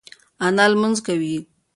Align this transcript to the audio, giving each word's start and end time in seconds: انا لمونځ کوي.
انا 0.45 0.63
لمونځ 0.71 0.97
کوي. 1.07 1.35